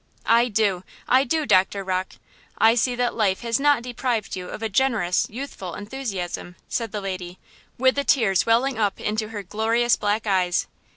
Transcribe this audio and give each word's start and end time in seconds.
"I 0.25 0.47
do! 0.47 0.83
I 1.07 1.23
do, 1.23 1.45
Doctor 1.45 1.83
Rocke! 1.83 2.13
I 2.57 2.73
see 2.73 2.95
that 2.95 3.13
life 3.13 3.41
has 3.41 3.59
not 3.59 3.83
deprived 3.83 4.35
you 4.35 4.49
of 4.49 4.63
a 4.63 4.67
generous, 4.67 5.27
youthful 5.29 5.75
enthusiasm," 5.75 6.55
said 6.67 6.91
the 6.91 7.01
lady, 7.01 7.37
with 7.77 7.93
the 7.93 8.03
tears 8.03 8.47
welling 8.47 8.79
up 8.79 8.99
into 8.99 9.27
her 9.27 9.43
glorious 9.43 9.95
black 9.95 10.25
eyes. 10.25 10.65